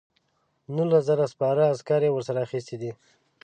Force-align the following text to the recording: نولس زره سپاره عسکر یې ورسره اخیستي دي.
نولس 0.75 1.03
زره 1.09 1.25
سپاره 1.33 1.63
عسکر 1.73 2.01
یې 2.05 2.11
ورسره 2.13 2.39
اخیستي 2.45 2.75
دي. 2.81 2.91